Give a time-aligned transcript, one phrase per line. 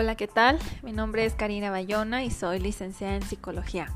[0.00, 0.60] Hola, ¿qué tal?
[0.84, 3.88] Mi nombre es Karina Bayona y soy licenciada en psicología.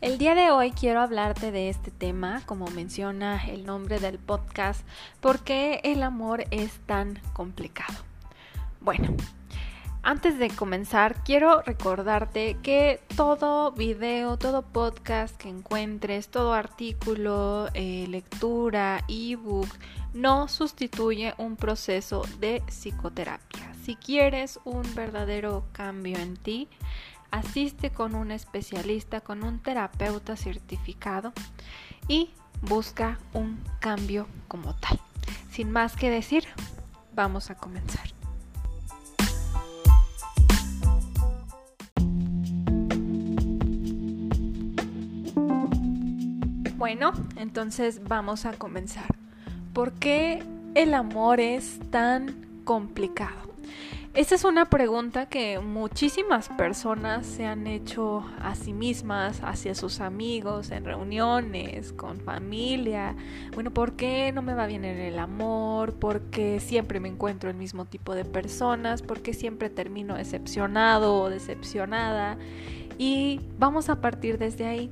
[0.00, 4.80] El día de hoy quiero hablarte de este tema, como menciona el nombre del podcast,
[5.20, 7.92] ¿por qué el amor es tan complicado?
[8.80, 9.14] Bueno,
[10.02, 18.06] antes de comenzar, quiero recordarte que todo video, todo podcast que encuentres, todo artículo, eh,
[18.08, 19.68] lectura, ebook,
[20.14, 23.74] no sustituye un proceso de psicoterapia.
[23.84, 26.68] Si quieres un verdadero cambio en ti,
[27.30, 31.32] asiste con un especialista, con un terapeuta certificado
[32.08, 32.30] y
[32.60, 35.00] busca un cambio como tal.
[35.50, 36.44] Sin más que decir,
[37.14, 38.12] vamos a comenzar.
[46.76, 49.21] Bueno, entonces vamos a comenzar.
[49.72, 50.42] ¿Por qué
[50.74, 53.52] el amor es tan complicado?
[54.12, 60.00] Esta es una pregunta que muchísimas personas se han hecho a sí mismas, hacia sus
[60.00, 63.16] amigos, en reuniones, con familia.
[63.54, 65.94] Bueno, ¿por qué no me va bien en el amor?
[65.94, 69.00] ¿Por qué siempre me encuentro el mismo tipo de personas?
[69.00, 72.36] ¿Por qué siempre termino decepcionado o decepcionada?
[72.98, 74.90] Y vamos a partir desde ahí.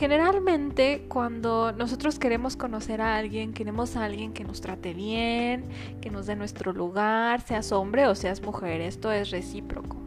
[0.00, 5.66] Generalmente cuando nosotros queremos conocer a alguien, queremos a alguien que nos trate bien,
[6.00, 9.98] que nos dé nuestro lugar, seas hombre o seas mujer, esto es recíproco.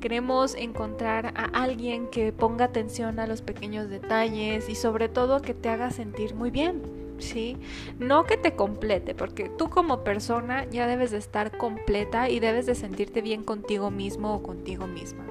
[0.00, 5.52] Queremos encontrar a alguien que ponga atención a los pequeños detalles y sobre todo que
[5.52, 6.82] te haga sentir muy bien.
[7.18, 7.56] ¿sí?
[7.98, 12.66] No que te complete, porque tú como persona ya debes de estar completa y debes
[12.66, 15.24] de sentirte bien contigo mismo o contigo misma.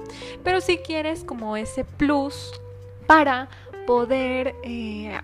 [0.44, 2.52] Pero si quieres como ese plus
[3.06, 3.48] para
[3.90, 5.18] poder eh,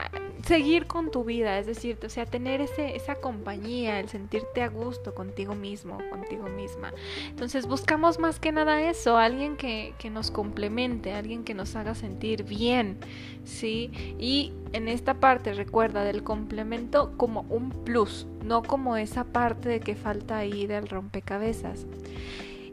[0.45, 4.69] seguir con tu vida, es decir, o sea, tener ese, esa compañía, el sentirte a
[4.69, 6.92] gusto contigo mismo, contigo misma.
[7.28, 11.95] Entonces buscamos más que nada eso, alguien que, que nos complemente, alguien que nos haga
[11.95, 12.98] sentir bien,
[13.45, 13.92] ¿sí?
[14.18, 19.79] Y en esta parte recuerda del complemento como un plus, no como esa parte de
[19.79, 21.86] que falta ahí del rompecabezas.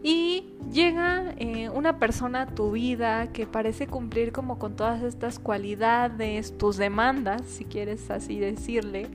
[0.04, 5.40] Y llega eh, una persona a tu vida que parece cumplir como con todas estas
[5.40, 9.08] cualidades, tus demandas, si quieres así decirle.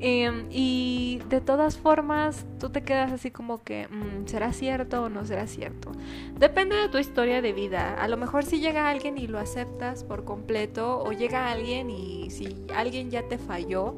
[0.00, 5.08] Em, y de todas formas, tú te quedas así como que, mm, ¿será cierto o
[5.10, 5.92] no será cierto?
[6.38, 7.94] Depende de tu historia de vida.
[7.94, 12.30] A lo mejor si llega alguien y lo aceptas por completo, o llega alguien y
[12.30, 13.94] si alguien ya te falló,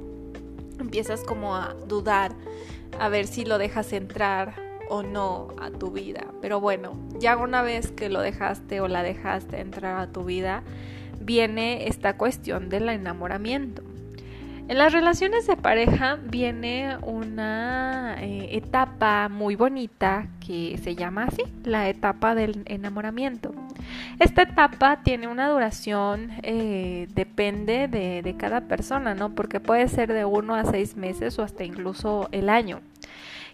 [0.80, 2.32] empiezas como a dudar,
[2.98, 6.26] a ver si lo dejas entrar o no a tu vida.
[6.40, 10.62] Pero bueno, ya una vez que lo dejaste o la dejaste entrar a tu vida,
[11.20, 13.82] viene esta cuestión del enamoramiento.
[14.66, 21.42] En las relaciones de pareja viene una eh, etapa muy bonita que se llama así,
[21.64, 23.54] la etapa del enamoramiento.
[24.18, 29.34] Esta etapa tiene una duración, eh, depende de, de, cada persona, ¿no?
[29.34, 32.80] Porque puede ser de uno a seis meses o hasta incluso el año.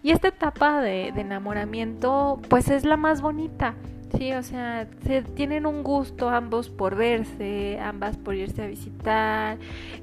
[0.02, 3.74] Y esta etapa de, enamoramiento pues es la más bonita.
[4.16, 9.58] Sí, o sea, se tienen un gusto ambos por verse, ambas por irse a visitar,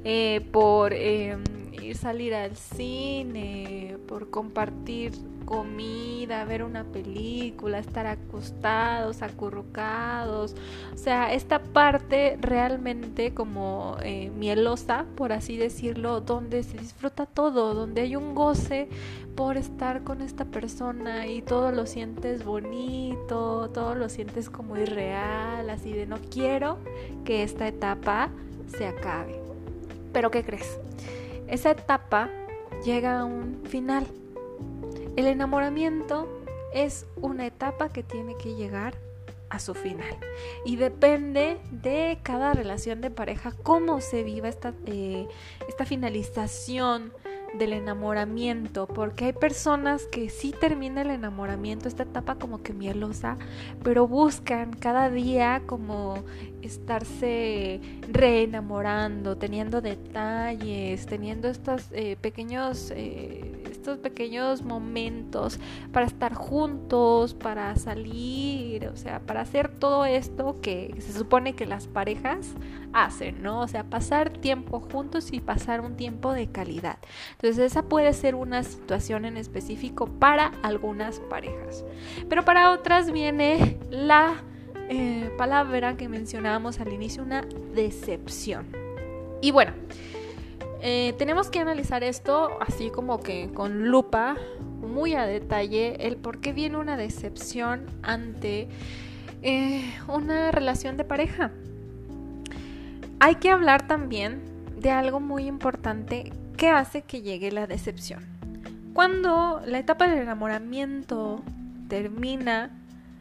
[0.05, 1.43] eh, por em,
[1.81, 5.13] ir salir al cine, por compartir
[5.47, 10.55] comida, ver una película, estar acostados, acurrucados.
[10.93, 17.73] O sea, esta parte realmente como eh, mielosa, por así decirlo, donde se disfruta todo,
[17.73, 18.89] donde hay un goce
[19.37, 25.69] por estar con esta persona y todo lo sientes bonito, todo lo sientes como irreal,
[25.69, 26.77] así de no quiero
[27.23, 28.29] que esta etapa
[28.77, 29.39] se acabe.
[30.11, 30.77] Pero ¿qué crees?
[31.47, 32.29] Esa etapa
[32.83, 34.05] llega a un final.
[35.15, 36.27] El enamoramiento
[36.73, 38.95] es una etapa que tiene que llegar
[39.49, 40.17] a su final.
[40.65, 45.27] Y depende de cada relación de pareja cómo se viva esta, eh,
[45.67, 47.13] esta finalización
[47.53, 53.37] del enamoramiento, porque hay personas que sí termina el enamoramiento, esta etapa como que mielosa,
[53.83, 56.23] pero buscan cada día como
[56.61, 57.79] estarse
[58.11, 63.56] reenamorando, teniendo detalles, teniendo estos eh, pequeños, eh,
[63.95, 65.59] pequeños momentos
[65.91, 71.65] para estar juntos, para salir, o sea, para hacer todo esto que se supone que
[71.65, 72.53] las parejas
[72.93, 73.61] hacen, ¿no?
[73.61, 76.97] O sea, pasar tiempo juntos y pasar un tiempo de calidad.
[77.33, 81.85] Entonces, esa puede ser una situación en específico para algunas parejas.
[82.27, 84.35] Pero para otras viene la
[84.89, 87.41] eh, palabra que mencionábamos al inicio, una
[87.73, 88.67] decepción.
[89.41, 89.73] Y bueno,
[90.81, 94.35] eh, tenemos que analizar esto así como que con lupa,
[94.81, 98.67] muy a detalle el por qué viene una decepción ante
[99.41, 101.51] eh, una relación de pareja.
[103.19, 104.41] Hay que hablar también
[104.79, 108.23] de algo muy importante que hace que llegue la decepción.
[108.93, 111.43] Cuando la etapa del enamoramiento
[111.87, 112.71] termina,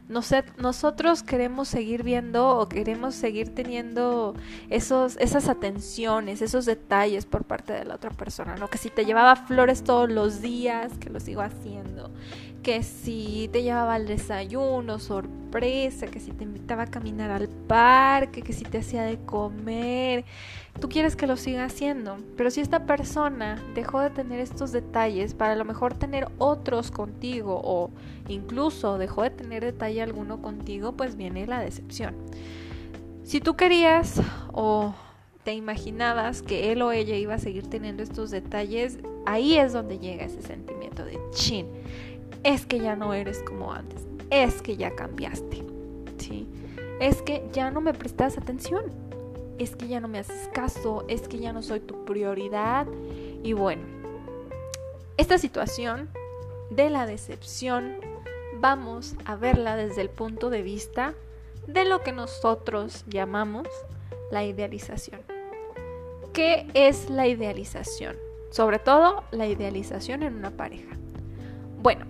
[0.09, 4.35] nosotros queremos seguir viendo o queremos seguir teniendo
[4.71, 8.69] esos, esas atenciones, esos detalles por parte de la otra persona, ¿no?
[8.69, 12.11] Que si te llevaba flores todos los días, que lo sigo haciendo,
[12.63, 18.43] que si te llevaba al desayuno, sorpresa, que si te invitaba a caminar al parque,
[18.43, 20.25] que si te hacía de comer,
[20.81, 22.17] tú quieres que lo siga haciendo.
[22.37, 26.91] Pero si esta persona dejó de tener estos detalles para a lo mejor tener otros
[26.91, 27.91] contigo o
[28.29, 32.15] incluso dejó de tener detalle alguno contigo, pues viene la decepción.
[33.25, 34.21] Si tú querías
[34.53, 34.95] o
[35.45, 39.99] te imaginabas que él o ella iba a seguir teniendo estos detalles, ahí es donde
[39.99, 41.67] llega ese sentimiento de chin
[42.47, 45.65] es que ya no eres como antes, es que ya cambiaste,
[46.19, 46.47] ¿sí?
[47.01, 48.85] Es que ya no me prestas atención,
[49.59, 52.87] es que ya no me haces caso, es que ya no soy tu prioridad.
[53.43, 53.83] Y bueno,
[55.17, 56.11] esta situación
[56.71, 57.97] de la decepción
[58.61, 61.15] vamos a verla desde el punto de vista
[61.67, 63.69] de lo que nosotros llamamos
[64.31, 65.21] la idealización.
[66.33, 68.17] ¿Qué es la idealización?
[68.51, 70.97] Sobre todo la idealización en una pareja.
[71.83, 72.07] Bueno,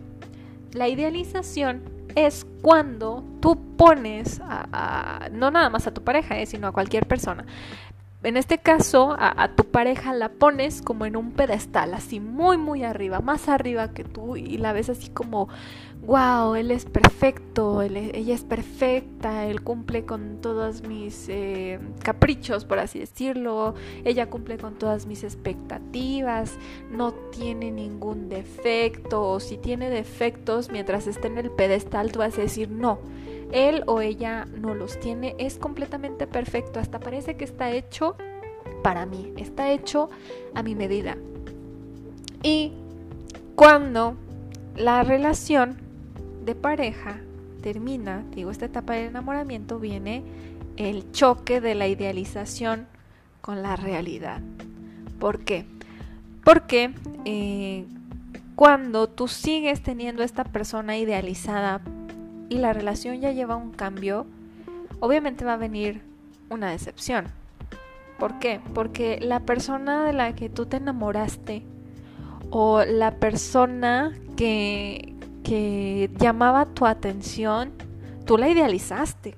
[0.73, 1.83] la idealización
[2.15, 7.07] es cuando tú pones a, no nada más a tu pareja, eh, sino a cualquier
[7.07, 7.45] persona.
[8.23, 12.83] En este caso, a, tu pareja la pones como en un pedestal, así muy, muy
[12.83, 15.49] arriba, más arriba que tú, y la ves así como
[16.07, 22.79] wow, él es perfecto, ella es perfecta, él cumple con todos mis eh, caprichos, por
[22.79, 23.75] así decirlo,
[24.05, 26.59] ella cumple con todas mis expectativas,
[26.91, 32.39] no tiene ningún defecto, o si tiene defectos mientras esté en el pedestal, tú vas
[32.39, 33.01] a decir no.
[33.53, 38.17] Él o ella no los tiene, es completamente perfecto, hasta parece que está hecho
[38.83, 40.11] para mí, está hecho
[40.55, 41.17] a mi medida.
[42.43, 42.73] Y
[43.55, 44.17] cuando
[44.77, 45.77] la relación
[46.45, 47.21] de pareja
[47.63, 50.23] termina, digo, esta etapa del enamoramiento viene
[50.77, 52.87] el choque de la idealización
[53.41, 54.41] con la realidad.
[55.19, 55.65] ¿Por qué?
[56.45, 56.93] Porque
[57.25, 57.87] eh,
[58.55, 61.81] cuando tú sigues teniendo esta persona idealizada
[62.49, 64.27] y la relación ya lleva un cambio,
[65.01, 66.03] obviamente va a venir
[66.49, 67.27] una decepción.
[68.19, 68.61] ¿Por qué?
[68.75, 71.63] Porque la persona de la que tú te enamoraste
[72.51, 77.73] o la persona que, que llamaba tu atención,
[78.25, 79.37] tú la idealizaste.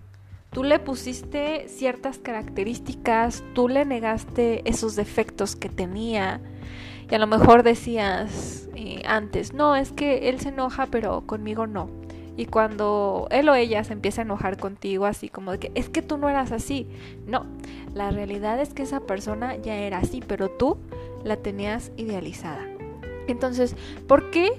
[0.51, 6.41] Tú le pusiste ciertas características, tú le negaste esos defectos que tenía.
[7.11, 11.67] Y a lo mejor decías eh, antes, no, es que él se enoja, pero conmigo
[11.67, 11.91] no.
[12.39, 15.89] Y cuando él o ella se empieza a enojar contigo, así como de que es
[15.89, 16.87] que tú no eras así.
[17.27, 17.45] No,
[17.95, 20.79] la realidad es que esa persona ya era así, pero tú
[21.25, 22.65] la tenías idealizada.
[23.27, 23.75] Entonces,
[24.07, 24.53] ¿por qué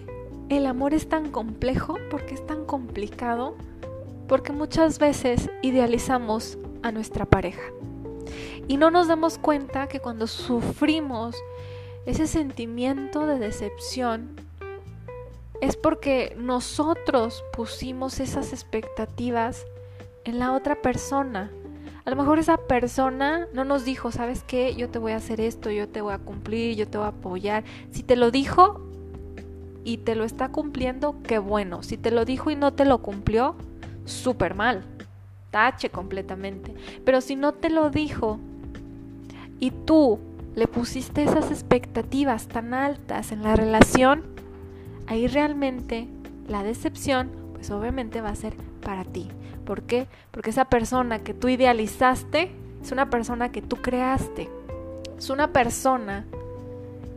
[0.50, 3.56] el amor es tan complejo, porque es tan complicado,
[4.28, 7.62] porque muchas veces idealizamos a nuestra pareja.
[8.68, 11.36] Y no nos damos cuenta que cuando sufrimos
[12.06, 14.36] ese sentimiento de decepción,
[15.62, 19.66] es porque nosotros pusimos esas expectativas
[20.24, 21.52] en la otra persona.
[22.06, 24.74] A lo mejor esa persona no nos dijo, ¿sabes qué?
[24.76, 27.10] Yo te voy a hacer esto, yo te voy a cumplir, yo te voy a
[27.10, 27.64] apoyar.
[27.92, 28.82] Si te lo dijo,
[29.84, 31.84] y te lo está cumpliendo, qué bueno.
[31.84, 33.56] Si te lo dijo y no te lo cumplió,
[34.06, 34.84] súper mal.
[35.52, 36.74] Tache completamente.
[37.06, 38.40] Pero si no te lo dijo
[39.60, 40.20] y tú
[40.56, 44.24] le pusiste esas expectativas tan altas en la relación,
[45.10, 46.08] ahí realmente
[46.48, 49.28] la decepción, pues obviamente va a ser para ti.
[49.66, 50.08] ¿Por qué?
[50.32, 52.52] Porque esa persona que tú idealizaste
[52.82, 54.50] es una persona que tú creaste.
[55.18, 56.26] Es una persona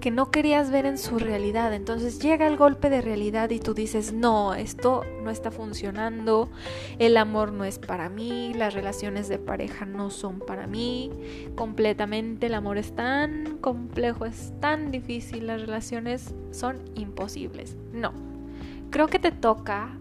[0.03, 1.73] que no querías ver en su realidad.
[1.73, 6.51] Entonces llega el golpe de realidad y tú dices, no, esto no está funcionando,
[6.99, 11.13] el amor no es para mí, las relaciones de pareja no son para mí,
[11.55, 17.77] completamente el amor es tan complejo, es tan difícil, las relaciones son imposibles.
[17.93, 18.13] No,
[18.91, 19.97] creo que te toca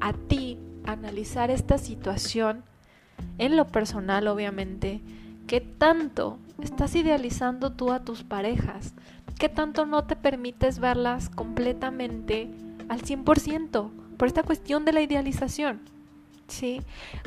[0.00, 2.64] a ti analizar esta situación
[3.36, 5.02] en lo personal, obviamente,
[5.46, 8.94] que tanto estás idealizando tú a tus parejas,
[9.38, 12.48] ¿Qué tanto no te permites verlas completamente
[12.88, 15.80] al 100% por esta cuestión de la idealización.
[16.46, 16.82] ¿Sí?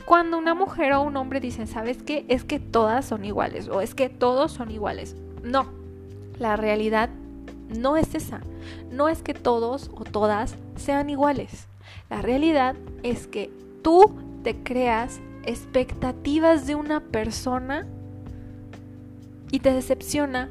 [0.06, 2.26] Cuando una mujer o un hombre dicen, ¿sabes qué?
[2.28, 5.16] Es que todas son iguales o es que todos son iguales.
[5.44, 5.68] No,
[6.38, 7.10] la realidad
[7.68, 8.42] no es esa.
[8.92, 11.68] No es que todos o todas sean iguales.
[12.10, 13.50] La realidad es que
[13.82, 17.88] tú te creas expectativas de una persona
[19.52, 20.50] y te decepciona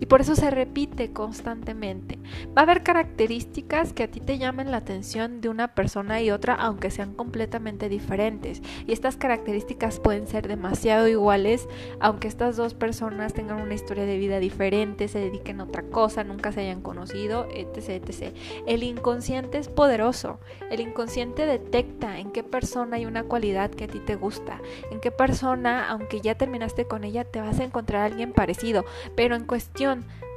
[0.00, 2.18] y por eso se repite constantemente.
[2.56, 6.30] Va a haber características que a ti te llamen la atención de una persona y
[6.30, 8.62] otra, aunque sean completamente diferentes.
[8.86, 11.68] Y estas características pueden ser demasiado iguales,
[12.00, 16.24] aunque estas dos personas tengan una historia de vida diferente, se dediquen a otra cosa,
[16.24, 17.88] nunca se hayan conocido, etc.
[17.88, 18.34] etc.
[18.66, 20.40] El inconsciente es poderoso.
[20.70, 25.00] El inconsciente detecta en qué persona hay una cualidad que a ti te gusta, en
[25.00, 28.84] qué persona, aunque ya terminaste con ella, te vas a encontrar a alguien parecido,
[29.16, 29.87] pero en cuestión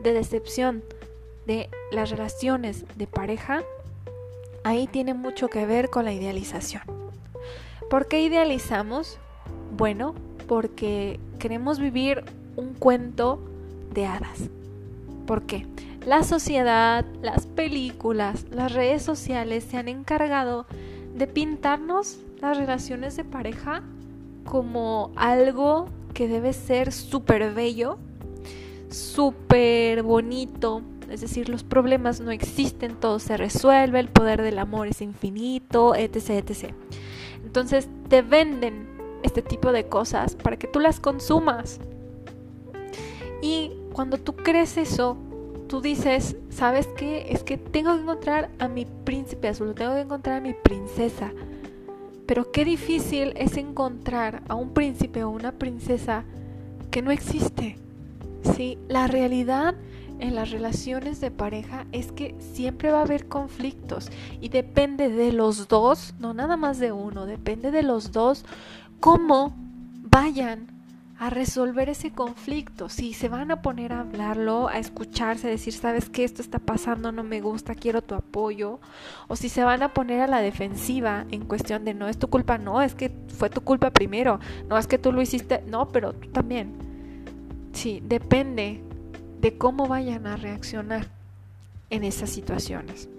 [0.03, 0.83] de decepción
[1.45, 3.63] de las relaciones de pareja,
[4.63, 6.83] ahí tiene mucho que ver con la idealización.
[7.89, 9.19] ¿Por qué idealizamos?
[9.75, 10.15] Bueno,
[10.47, 12.23] porque queremos vivir
[12.55, 13.39] un cuento
[13.93, 14.49] de hadas.
[15.25, 15.67] ¿Por qué?
[16.05, 20.65] La sociedad, las películas, las redes sociales se han encargado
[21.15, 23.83] de pintarnos las relaciones de pareja
[24.45, 27.99] como algo que debe ser súper bello
[28.91, 34.87] súper bonito, es decir, los problemas no existen, todo se resuelve, el poder del amor
[34.87, 36.73] es infinito, etc, etc.
[37.43, 38.87] Entonces te venden
[39.23, 41.79] este tipo de cosas para que tú las consumas.
[43.41, 45.17] Y cuando tú crees eso,
[45.67, 47.27] tú dices, ¿sabes qué?
[47.29, 51.31] Es que tengo que encontrar a mi príncipe azul, tengo que encontrar a mi princesa.
[52.25, 56.23] Pero qué difícil es encontrar a un príncipe o una princesa
[56.89, 57.77] que no existe.
[58.43, 59.75] Sí, la realidad
[60.19, 65.31] en las relaciones de pareja es que siempre va a haber conflictos y depende de
[65.33, 68.45] los dos, no nada más de uno, depende de los dos
[68.99, 69.55] cómo
[70.11, 70.67] vayan
[71.17, 75.71] a resolver ese conflicto, si se van a poner a hablarlo, a escucharse, a decir,
[75.71, 78.79] sabes que esto está pasando, no me gusta, quiero tu apoyo,
[79.27, 82.27] o si se van a poner a la defensiva en cuestión de no es tu
[82.27, 85.89] culpa, no, es que fue tu culpa primero, no es que tú lo hiciste, no,
[85.89, 86.90] pero tú también.
[87.73, 88.81] Sí, depende
[89.39, 91.07] de cómo vayan a reaccionar
[91.89, 93.09] en esas situaciones.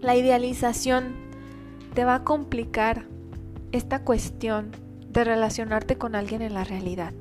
[0.00, 1.14] La idealización
[1.94, 3.04] te va a complicar
[3.70, 4.70] esta cuestión
[5.08, 7.12] de relacionarte con alguien en la realidad.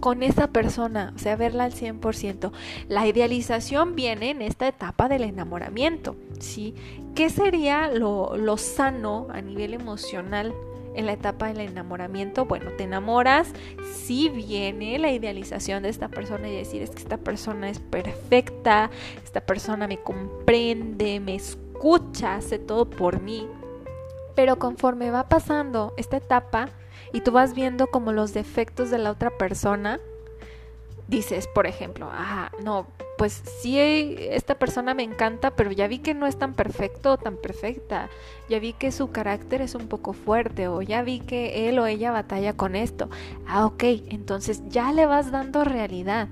[0.00, 2.52] Con esa persona, o sea, verla al 100%.
[2.88, 6.74] La idealización viene en esta etapa del enamoramiento, ¿sí?
[7.14, 10.52] ¿Qué sería lo, lo sano a nivel emocional
[10.96, 13.52] en la etapa del enamoramiento, bueno, te enamoras,
[13.92, 18.90] si viene la idealización de esta persona y decir es que esta persona es perfecta,
[19.22, 23.46] esta persona me comprende, me escucha, hace todo por mí.
[24.34, 26.70] Pero conforme va pasando esta etapa
[27.12, 30.00] y tú vas viendo como los defectos de la otra persona,
[31.08, 32.86] dices, por ejemplo, ah, no,
[33.18, 37.18] pues sí, esta persona me encanta, pero ya vi que no es tan perfecto o
[37.18, 38.08] tan perfecta.
[38.48, 41.86] Ya vi que su carácter es un poco fuerte o ya vi que él o
[41.86, 43.08] ella batalla con esto.
[43.46, 46.28] Ah, ok, entonces ya le vas dando realidad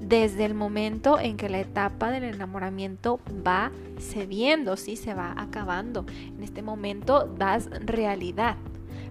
[0.00, 6.04] desde el momento en que la etapa del enamoramiento va cediendo, sí, se va acabando.
[6.08, 8.56] En este momento das realidad.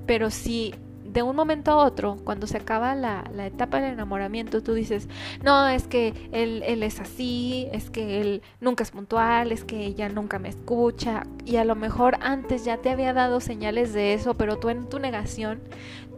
[0.06, 0.74] Pero si
[1.12, 5.10] de un momento a otro, cuando se acaba la, etapa del enamoramiento, tú dices,
[5.44, 9.86] no, es que él, él es así, es que él nunca es puntual, es que
[9.86, 14.14] ella nunca me escucha, y a lo mejor antes ya te había dado señales de
[14.14, 15.60] eso, pero tú en tu negación,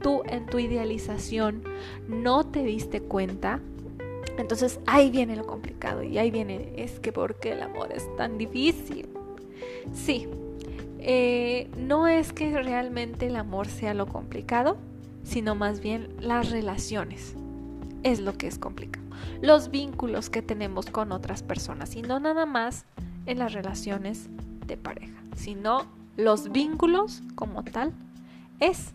[0.02, 1.64] tú en tu idealización,
[2.08, 3.60] no te diste cuenta.
[4.38, 8.38] Entonces ahí viene lo complicado y ahí viene, es que porque el amor es tan
[8.38, 9.08] difícil.
[9.94, 10.28] Sí,
[11.06, 14.78] eh, no es que realmente el amor sea lo complicado,
[15.24, 17.36] sino más bien las relaciones.
[18.04, 19.06] Es lo que es complicado.
[19.42, 22.86] Los vínculos que tenemos con otras personas y no nada más
[23.26, 24.30] en las relaciones
[24.66, 27.92] de pareja, sino los vínculos como tal
[28.62, 28.94] es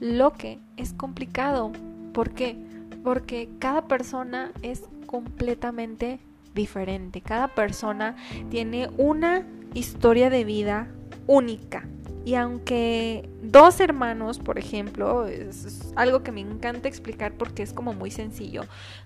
[0.00, 1.70] lo que es complicado.
[2.14, 2.56] ¿Por qué?
[3.04, 6.18] Porque cada persona es completamente
[6.54, 7.20] diferente.
[7.20, 8.16] Cada persona
[8.48, 10.88] tiene una historia de vida
[11.26, 11.86] única.
[12.26, 17.92] Y aunque dos hermanos, por ejemplo, es, algo que me encanta explicar porque es como
[17.92, 18.62] muy sencillo,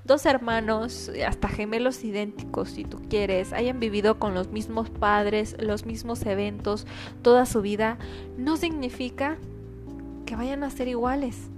[0.06, 5.84] dos hermanos, hasta gemelos idénticos si tú quieres, hayan vivido con los mismos padres, los
[5.84, 6.86] mismos eventos
[7.20, 7.98] toda su vida,
[8.38, 9.36] no significa
[10.24, 11.50] que vayan a ser iguales.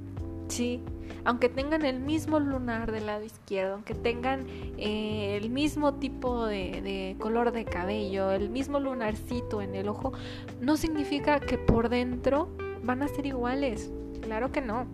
[0.48, 0.82] Sí,
[1.24, 7.16] aunque tengan el mismo lunar del lado izquierdo, aunque tengan eh, el mismo tipo de,
[7.18, 10.12] color de cabello, el mismo lunarcito en el ojo,
[10.60, 12.48] no significa que por dentro
[12.82, 13.90] van a ser iguales.
[14.20, 14.86] Claro que no.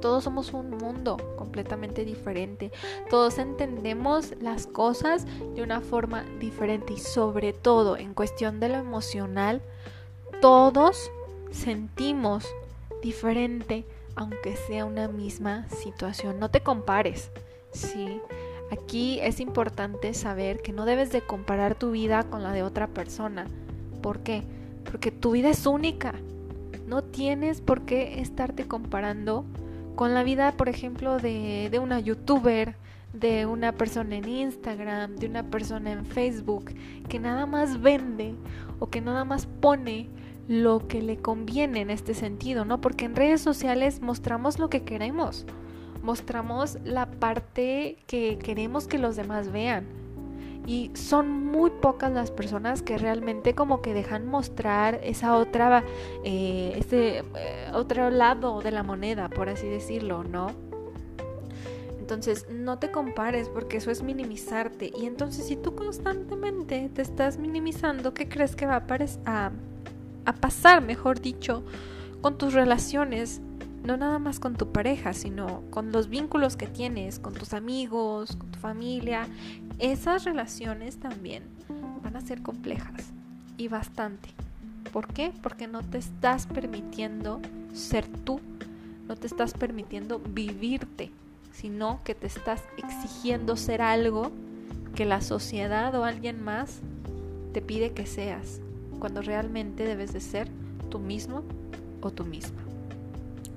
[0.00, 2.72] Todos somos un mundo completamente diferente.
[3.10, 8.76] Todos entendemos las cosas de una forma diferente y sobre todo en cuestión de lo
[8.76, 9.60] emocional,
[10.40, 11.10] todos
[11.50, 12.46] sentimos
[13.02, 13.84] diferente
[14.20, 16.38] aunque sea una misma situación.
[16.38, 17.30] No te compares,
[17.72, 18.20] ¿sí?
[18.70, 22.86] Aquí es importante saber que no debes de comparar tu vida con la de otra
[22.86, 23.46] persona.
[24.02, 24.42] ¿Por qué?
[24.84, 26.12] Porque tu vida es única.
[26.86, 29.46] No tienes por qué estarte comparando
[29.96, 32.76] con la vida, por ejemplo, de, de una youtuber,
[33.14, 36.74] de una persona en Instagram, de una persona en Facebook,
[37.08, 38.34] que nada más vende
[38.80, 40.10] o que nada más pone
[40.50, 42.80] lo que le conviene en este sentido, ¿no?
[42.80, 45.46] Porque en redes sociales mostramos lo que queremos,
[46.02, 49.86] mostramos la parte que queremos que los demás vean.
[50.66, 55.84] Y son muy pocas las personas que realmente como que dejan mostrar esa otra,
[56.24, 60.48] eh, ese eh, otro lado de la moneda, por así decirlo, ¿no?
[62.00, 64.90] Entonces, no te compares porque eso es minimizarte.
[65.00, 68.86] Y entonces, si tú constantemente te estás minimizando, ¿qué crees que va a,
[69.26, 69.52] a
[70.24, 71.64] a pasar, mejor dicho,
[72.20, 73.40] con tus relaciones,
[73.84, 78.36] no nada más con tu pareja, sino con los vínculos que tienes, con tus amigos,
[78.36, 79.26] con tu familia.
[79.78, 81.44] Esas relaciones también
[82.02, 83.10] van a ser complejas
[83.56, 84.28] y bastante.
[84.92, 85.32] ¿Por qué?
[85.42, 87.40] Porque no te estás permitiendo
[87.72, 88.40] ser tú,
[89.08, 91.10] no te estás permitiendo vivirte,
[91.52, 94.32] sino que te estás exigiendo ser algo
[94.94, 96.80] que la sociedad o alguien más
[97.52, 98.60] te pide que seas
[99.00, 100.48] cuando realmente debes de ser
[100.90, 101.42] tú mismo
[102.00, 102.60] o tú misma.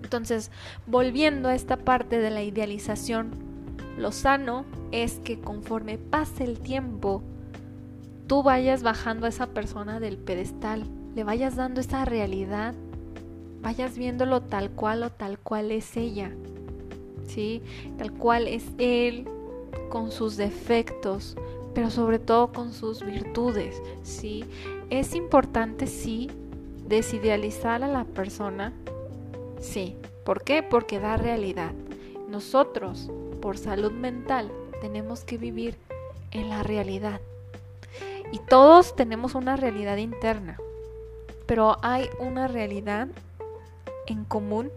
[0.01, 0.51] Entonces,
[0.87, 3.31] volviendo a esta parte de la idealización,
[3.97, 7.21] lo sano es que conforme pase el tiempo,
[8.27, 10.85] tú vayas bajando a esa persona del pedestal,
[11.15, 12.73] le vayas dando esa realidad,
[13.61, 16.31] vayas viéndolo tal cual o tal cual es ella,
[17.27, 17.61] ¿sí?
[17.97, 19.27] Tal cual es él
[19.89, 21.35] con sus defectos,
[21.73, 24.45] pero sobre todo con sus virtudes, ¿sí?
[24.93, 26.29] Es importante, sí,
[26.87, 28.73] desidealizar a la persona,
[29.59, 29.97] sí.
[30.23, 30.61] ¿Por qué?
[30.61, 31.71] Porque da realidad.
[32.29, 33.09] Nosotros,
[33.41, 34.51] por salud mental,
[34.81, 35.77] tenemos que vivir
[36.29, 37.21] en la realidad.
[38.31, 40.57] Y todos tenemos una realidad interna,
[41.47, 43.07] pero hay una realidad
[44.05, 44.69] en común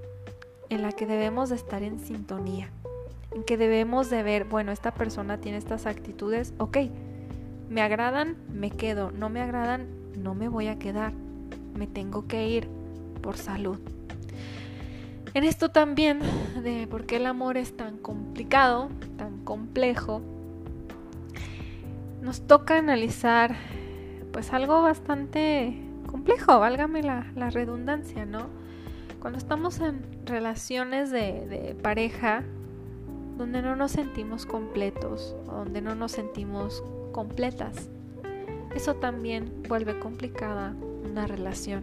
[0.71, 2.71] en la que debemos de estar en sintonía
[3.33, 6.79] en que debemos de ver, bueno, esta persona tiene estas actitudes, ok,
[7.69, 11.13] me agradan, me quedo, no me agradan, no me voy a quedar,
[11.75, 12.69] me tengo que ir
[13.23, 13.79] por salud.
[15.35, 16.21] En esto también
[16.63, 20.23] de por qué el amor es tan complicado, tan complejo,
[22.23, 23.55] nos toca analizar
[24.33, 28.47] pues algo bastante complejo, válgame la, la redundancia, ¿no?
[29.21, 32.43] Cuando estamos en relaciones de, de pareja,
[33.37, 37.91] donde no nos sentimos completos, donde no nos sentimos completas.
[38.77, 41.83] Eso también vuelve complicada una relación.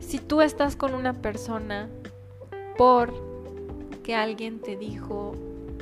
[0.00, 1.88] Si tú estás con una persona
[2.76, 3.14] por
[4.02, 5.36] que alguien te dijo,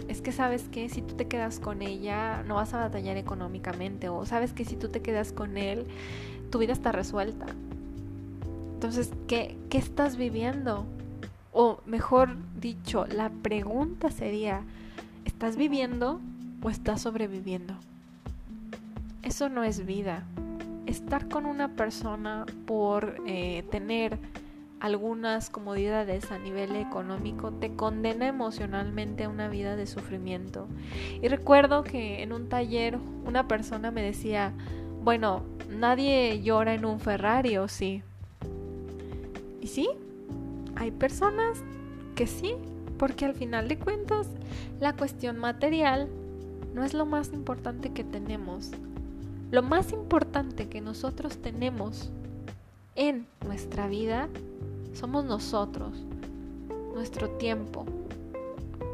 [0.08, 4.10] es que sabes que si tú te quedas con ella no vas a batallar económicamente
[4.10, 5.86] o sabes que si tú te quedas con él
[6.50, 7.46] tu vida está resuelta.
[8.74, 10.84] Entonces, ¿qué, qué estás viviendo?
[11.50, 14.64] O mejor dicho, la pregunta sería,
[15.24, 16.20] ¿estás viviendo
[16.62, 17.74] o estás sobreviviendo?
[19.22, 20.24] Eso no es vida.
[20.86, 24.18] Estar con una persona por eh, tener
[24.80, 30.66] algunas comodidades a nivel económico te condena emocionalmente a una vida de sufrimiento.
[31.22, 34.52] Y recuerdo que en un taller una persona me decía,
[35.02, 38.02] bueno, nadie llora en un Ferrari, ¿o sí?
[39.60, 39.88] ¿Y sí?
[40.76, 41.62] hay personas
[42.14, 42.54] que sí,
[42.98, 44.26] porque al final de cuentas
[44.80, 46.08] la cuestión material
[46.74, 48.70] no es lo más importante que tenemos.
[49.52, 52.10] Lo más importante que nosotros tenemos
[52.94, 54.30] en nuestra vida
[54.94, 55.92] somos nosotros,
[56.94, 57.84] nuestro tiempo,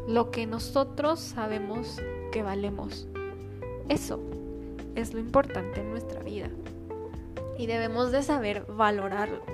[0.09, 3.07] lo que nosotros sabemos que valemos.
[3.89, 4.19] Eso
[4.97, 6.51] es lo importante en nuestra vida
[7.57, 9.45] y debemos de saber valorarlo.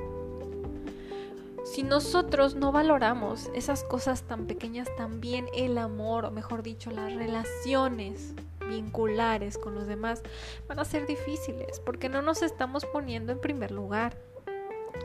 [1.66, 7.14] Si nosotros no valoramos esas cosas tan pequeñas, también el amor, o mejor dicho, las
[7.14, 8.32] relaciones
[8.68, 10.22] vinculares con los demás
[10.68, 14.16] van a ser difíciles porque no nos estamos poniendo en primer lugar.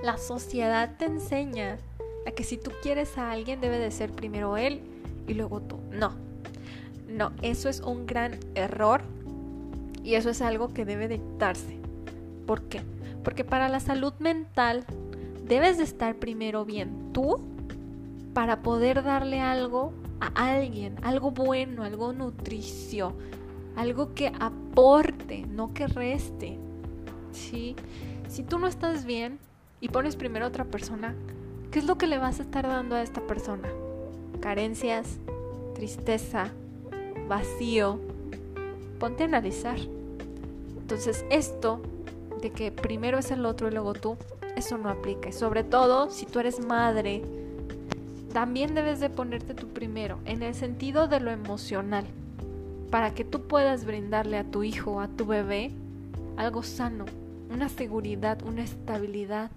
[0.03, 1.77] La sociedad te enseña
[2.25, 4.81] a que si tú quieres a alguien debe de ser primero él
[5.27, 5.79] y luego tú.
[5.91, 6.13] No,
[7.07, 9.01] no, eso es un gran error
[10.03, 11.77] y eso es algo que debe de quitarse.
[12.45, 12.81] ¿Por qué?
[13.23, 14.85] Porque para la salud mental
[15.45, 17.41] debes de estar primero bien tú
[18.33, 23.15] para poder darle algo a alguien, algo bueno, algo nutricio,
[23.79, 26.59] algo que aporte, no que reste.
[27.31, 27.77] ¿Sí?
[28.27, 29.39] Si tú no estás bien
[29.79, 31.15] y pones primero a otra persona,
[31.71, 33.69] ¿qué es lo que le vas a estar dando a esta persona?
[34.41, 35.17] Carencias,
[35.75, 36.49] tristeza,
[37.29, 38.01] vacío.
[38.99, 39.77] Ponte a analizar.
[40.77, 41.81] Entonces esto
[42.41, 44.17] de que primero es el otro y luego tú,
[44.57, 45.29] eso no aplica.
[45.29, 47.21] Y sobre todo si tú eres madre,
[48.33, 52.05] también debes de ponerte tú primero, en el sentido de lo emocional,
[52.89, 55.71] para que tú puedas brindarle a tu hijo, a tu bebé,
[56.37, 57.05] algo sano,
[57.51, 59.51] una seguridad, una estabilidad,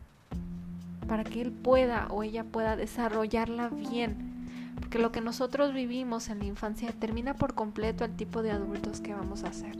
[1.09, 4.31] para que él pueda o ella pueda desarrollarla bien.
[4.79, 9.01] Porque lo que nosotros vivimos en la infancia termina por completo el tipo de adultos
[9.01, 9.77] que vamos a ser.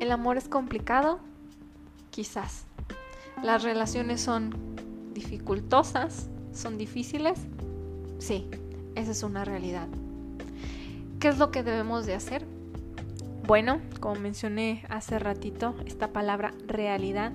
[0.00, 1.18] ¿El amor es complicado?
[2.10, 2.64] Quizás.
[3.42, 4.54] ¿Las relaciones son
[5.14, 6.28] dificultosas?
[6.52, 7.38] ¿Son difíciles?
[8.18, 8.46] Sí,
[8.94, 9.88] esa es una realidad.
[11.24, 12.44] ¿Qué es lo que debemos de hacer?
[13.46, 17.32] Bueno, como mencioné hace ratito, esta palabra realidad,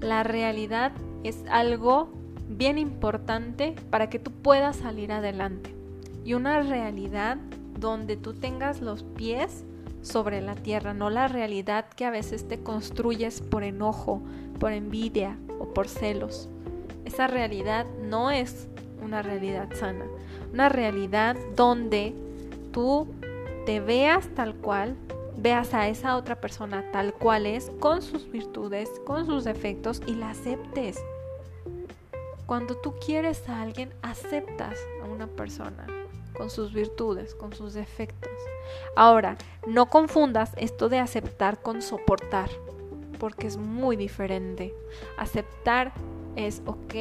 [0.00, 2.08] la realidad es algo
[2.48, 5.74] bien importante para que tú puedas salir adelante.
[6.24, 7.36] Y una realidad
[7.78, 9.64] donde tú tengas los pies
[10.00, 14.22] sobre la tierra, no la realidad que a veces te construyes por enojo,
[14.58, 16.48] por envidia o por celos.
[17.04, 18.66] Esa realidad no es
[19.04, 20.06] una realidad sana,
[20.54, 22.14] una realidad donde
[22.72, 23.06] tú
[23.66, 24.96] te veas tal cual,
[25.36, 30.14] veas a esa otra persona tal cual es, con sus virtudes, con sus defectos y
[30.14, 31.02] la aceptes.
[32.46, 35.84] Cuando tú quieres a alguien, aceptas a una persona
[36.32, 38.30] con sus virtudes, con sus defectos.
[38.94, 42.48] Ahora, no confundas esto de aceptar con soportar,
[43.18, 44.74] porque es muy diferente.
[45.18, 45.92] Aceptar
[46.36, 46.94] es, ok,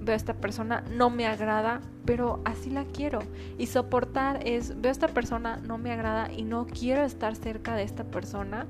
[0.00, 3.20] veo a esta persona, no me agrada, pero así la quiero.
[3.58, 7.74] Y soportar es, veo a esta persona, no me agrada y no quiero estar cerca
[7.74, 8.66] de esta persona,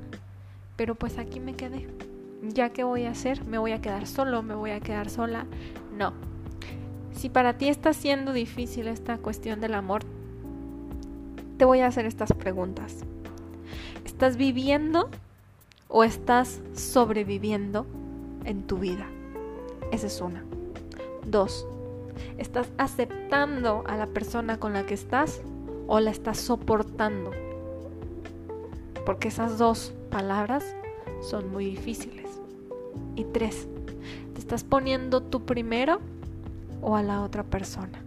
[0.76, 1.88] pero pues aquí me quedé.
[2.42, 3.44] ¿Ya qué voy a hacer?
[3.44, 4.42] ¿Me voy a quedar solo?
[4.42, 5.46] ¿Me voy a quedar sola?
[5.96, 6.12] No.
[7.12, 10.02] Si para ti está siendo difícil esta cuestión del amor,
[11.58, 13.04] te voy a hacer estas preguntas.
[14.04, 15.08] ¿Estás viviendo
[15.88, 17.86] o estás sobreviviendo
[18.44, 19.06] en tu vida?
[19.92, 20.42] Esa es una.
[21.26, 21.66] Dos,
[22.38, 25.42] ¿estás aceptando a la persona con la que estás
[25.86, 27.30] o la estás soportando?
[29.04, 30.64] Porque esas dos palabras
[31.20, 32.26] son muy difíciles.
[33.16, 33.68] Y tres,
[34.32, 36.00] ¿te estás poniendo tú primero
[36.80, 38.02] o a la otra persona?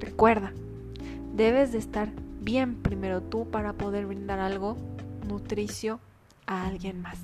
[0.00, 0.52] Recuerda,
[1.34, 2.08] debes de estar
[2.40, 4.78] bien primero tú para poder brindar algo
[5.28, 6.00] nutricio
[6.46, 7.18] a alguien más.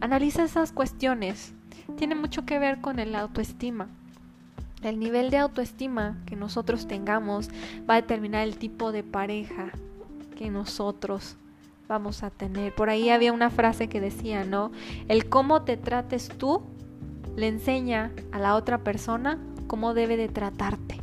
[0.00, 1.54] Analiza esas cuestiones
[1.96, 3.88] tiene mucho que ver con el autoestima.
[4.82, 7.48] El nivel de autoestima que nosotros tengamos
[7.88, 9.70] va a determinar el tipo de pareja
[10.36, 11.36] que nosotros
[11.88, 12.74] vamos a tener.
[12.74, 14.72] Por ahí había una frase que decía, ¿no?
[15.08, 16.62] El cómo te trates tú
[17.36, 20.98] le enseña a la otra persona cómo debe de tratarte.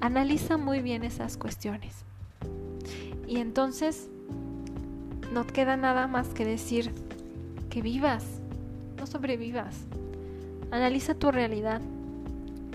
[0.00, 2.04] Analiza muy bien esas cuestiones.
[3.26, 4.08] Y entonces
[5.32, 6.92] no queda nada más que decir
[7.70, 8.41] que vivas
[9.02, 9.74] no sobrevivas.
[10.70, 11.80] Analiza tu realidad.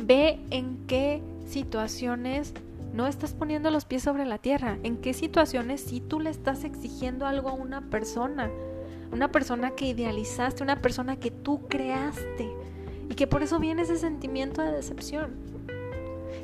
[0.03, 2.53] Ve en qué situaciones
[2.93, 4.77] no estás poniendo los pies sobre la tierra.
[4.83, 8.51] En qué situaciones si tú le estás exigiendo algo a una persona.
[9.13, 12.51] Una persona que idealizaste, una persona que tú creaste.
[13.09, 15.31] Y que por eso viene ese sentimiento de decepción.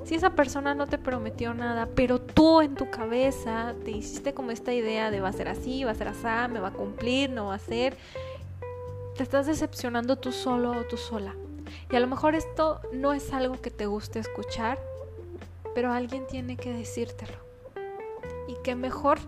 [0.05, 4.51] Si esa persona no te prometió nada, pero tú en tu cabeza te hiciste como
[4.51, 7.29] esta idea de va a ser así, va a ser así, me va a cumplir,
[7.29, 7.97] no va a ser,
[9.15, 11.35] te estás decepcionando tú solo o tú sola.
[11.91, 14.79] Y a lo mejor esto no es algo que te guste escuchar,
[15.75, 17.37] pero alguien tiene que decírtelo.
[18.47, 19.19] Y qué mejor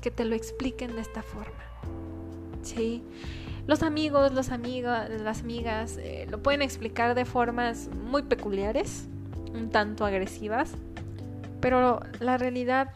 [0.00, 1.62] que te lo expliquen de esta forma.
[2.62, 3.02] Sí.
[3.66, 9.06] Los amigos, los amigos, las amigas eh, lo pueden explicar de formas muy peculiares,
[9.52, 10.72] un tanto agresivas,
[11.60, 12.94] pero la realidad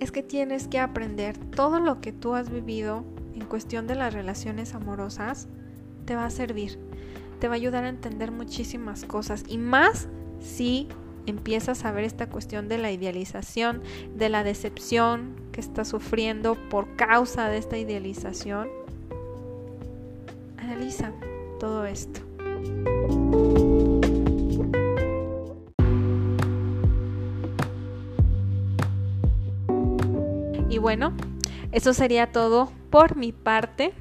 [0.00, 3.04] es que tienes que aprender todo lo que tú has vivido
[3.42, 5.48] en cuestión de las relaciones amorosas
[6.06, 6.78] te va a servir,
[7.40, 10.08] te va a ayudar a entender muchísimas cosas y más
[10.40, 10.88] si
[11.26, 13.82] empiezas a ver esta cuestión de la idealización,
[14.14, 18.68] de la decepción que estás sufriendo por causa de esta idealización.
[20.56, 21.12] Analiza
[21.58, 22.20] todo esto.
[30.68, 31.12] Y bueno,
[31.72, 33.94] eso sería todo por mi parte.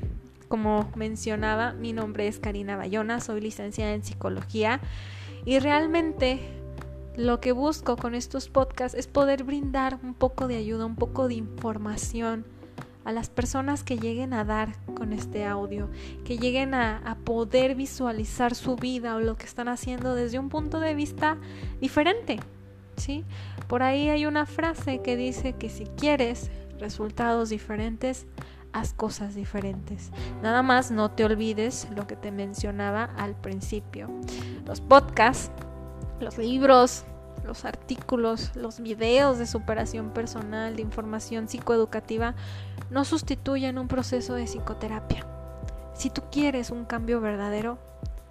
[0.50, 4.82] Como mencionaba, mi nombre es Karina Bayona, soy licenciada en psicología
[5.46, 6.42] Y realmente
[7.16, 11.30] lo que busco con estos podcasts es poder brindar un poco de ayuda, un poco
[11.30, 12.46] de información
[13.06, 15.90] a las personas que lleguen a dar con este audio,
[16.26, 20.82] que lleguen a, poder visualizar su vida o lo que están haciendo desde un punto
[20.82, 21.38] de vista
[21.80, 22.40] diferente.
[22.98, 23.24] ¿sí?
[23.68, 28.28] Por ahí hay una frase que dice que si quieres resultados diferentes,
[28.74, 30.12] haz cosas diferentes.
[30.42, 34.10] Nada más no te olvides lo que te mencionaba al principio.
[34.66, 35.52] Los podcasts,
[36.20, 37.06] los libros,
[37.44, 42.36] los artículos, los videos de superación personal, de información psicoeducativa,
[42.90, 45.26] no sustituyen un proceso de psicoterapia.
[45.94, 47.78] Si tú quieres un cambio verdadero,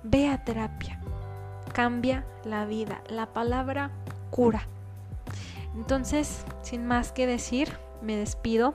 [0.03, 1.01] ve a terapia.
[1.73, 3.03] Cambia la vida.
[3.09, 3.91] La palabra
[4.31, 4.67] cura.
[5.75, 8.75] Entonces, sin más que decir, me despido.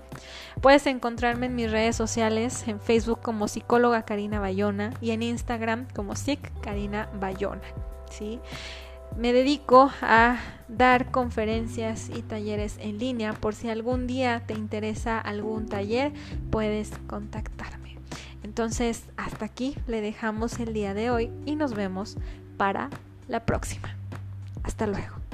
[0.61, 5.87] Puedes encontrarme en mis redes sociales, en Facebook como psicóloga Karina Bayona y en Instagram
[5.93, 7.61] como psic Karina Bayona.
[8.09, 8.39] ¿sí?
[9.17, 13.33] Me dedico a dar conferencias y talleres en línea.
[13.33, 16.11] Por si algún día te interesa algún taller,
[16.51, 17.97] puedes contactarme.
[18.43, 22.17] Entonces, hasta aquí le dejamos el día de hoy y nos vemos
[22.57, 22.89] para
[23.27, 23.95] la próxima.
[24.63, 25.24] Hasta luego.